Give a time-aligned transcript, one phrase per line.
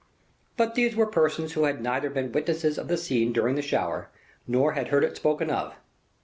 [0.57, 4.09] But these were persons who had neither been witnesses of the scene during the shower,
[4.47, 5.75] nor had heard it spoken of.